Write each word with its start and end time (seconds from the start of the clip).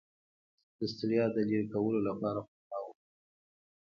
د 0.77 0.79
ستړیا 0.93 1.25
د 1.31 1.37
لرې 1.49 1.61
کولو 1.73 1.99
لپاره 2.07 2.39
خرما 2.47 2.77
وخورئ 2.85 3.03